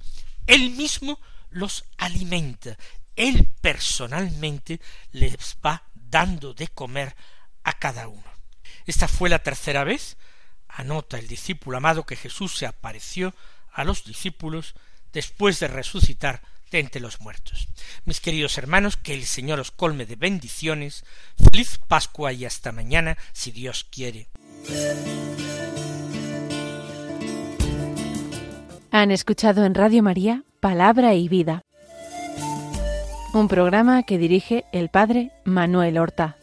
Él 0.48 0.72
mismo 0.72 1.22
los 1.52 1.86
alimenta, 1.98 2.78
él 3.16 3.48
personalmente 3.62 4.82
les 5.14 5.56
va 5.66 5.84
dando 5.94 6.54
de 6.54 6.68
comer 6.68 7.16
a 7.64 7.72
cada 7.80 8.10
uno. 8.10 8.30
Esta 8.86 9.08
fue 9.08 9.30
la 9.30 9.40
tercera 9.40 9.86
vez, 9.86 10.18
anota 10.76 11.18
el 11.18 11.28
discípulo 11.28 11.78
amado, 11.78 12.06
que 12.06 12.16
Jesús 12.16 12.58
se 12.58 12.66
apareció 12.66 13.34
a 13.72 13.84
los 13.84 14.04
discípulos 14.04 14.74
después 15.14 15.60
de 15.60 15.68
resucitar 15.68 16.42
de 16.72 16.80
entre 16.80 17.02
los 17.02 17.20
muertos. 17.20 17.68
Mis 18.06 18.22
queridos 18.22 18.58
hermanos, 18.58 18.98
que 18.98 19.14
el 19.14 19.26
Señor 19.26 19.60
os 19.60 19.72
colme 19.72 20.06
de 20.06 20.16
bendiciones, 20.16 21.04
feliz 21.38 21.80
Pascua 21.88 22.32
y 22.32 22.46
hasta 22.46 22.72
mañana, 22.72 23.18
si 23.34 23.52
Dios 23.52 23.86
quiere. 23.90 24.28
Han 28.92 29.12
escuchado 29.12 29.66
en 29.66 29.76
Radio 29.76 30.04
María 30.04 30.44
Palabra 30.60 31.14
y 31.14 31.28
Vida 31.28 31.64
un 33.34 33.48
programa 33.48 34.04
que 34.04 34.18
dirige 34.18 34.66
el 34.74 34.90
padre 34.90 35.32
Manuel 35.46 35.98
Horta. 35.98 36.36